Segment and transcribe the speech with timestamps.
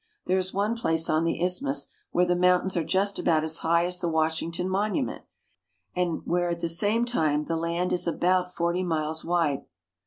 [0.25, 3.85] There is one place on the isthmus where the mountains are just about as high
[3.85, 5.25] as the Washington Monument,
[5.95, 9.61] and where at the same time the land is about forty miles wide.